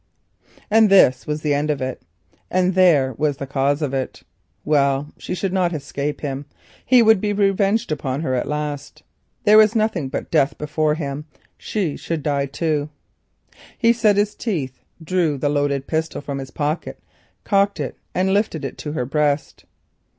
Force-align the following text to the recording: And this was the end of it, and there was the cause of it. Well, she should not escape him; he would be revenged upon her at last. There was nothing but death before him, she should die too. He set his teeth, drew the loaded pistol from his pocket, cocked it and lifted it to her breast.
And 0.71 0.89
this 0.89 1.27
was 1.27 1.41
the 1.43 1.53
end 1.53 1.69
of 1.69 1.79
it, 1.79 2.01
and 2.49 2.73
there 2.73 3.13
was 3.19 3.37
the 3.37 3.45
cause 3.45 3.83
of 3.83 3.93
it. 3.93 4.23
Well, 4.65 5.09
she 5.19 5.35
should 5.35 5.53
not 5.53 5.73
escape 5.75 6.21
him; 6.21 6.47
he 6.83 7.03
would 7.03 7.21
be 7.21 7.33
revenged 7.33 7.91
upon 7.91 8.21
her 8.21 8.33
at 8.33 8.47
last. 8.47 9.03
There 9.43 9.59
was 9.59 9.75
nothing 9.75 10.09
but 10.09 10.31
death 10.31 10.57
before 10.57 10.95
him, 10.95 11.25
she 11.55 11.97
should 11.97 12.23
die 12.23 12.47
too. 12.47 12.89
He 13.77 13.93
set 13.93 14.17
his 14.17 14.33
teeth, 14.33 14.79
drew 15.03 15.37
the 15.37 15.49
loaded 15.49 15.85
pistol 15.85 16.19
from 16.19 16.39
his 16.39 16.49
pocket, 16.49 16.97
cocked 17.43 17.79
it 17.79 17.95
and 18.15 18.33
lifted 18.33 18.65
it 18.65 18.79
to 18.79 18.93
her 18.93 19.05
breast. 19.05 19.65